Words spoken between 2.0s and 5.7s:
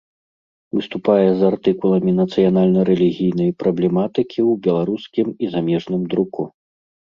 нацыянальна-рэлігійнай праблематыкі ў беларускім і